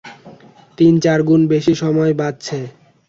তিন-চারগুন 0.77 1.41
বেশি 1.47 1.73
সময় 1.75 2.13
বাঁচছে। 2.13 2.59